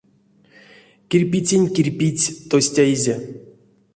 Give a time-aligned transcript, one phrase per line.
[1.09, 3.15] Кирьпецень кирьпець тостяизе.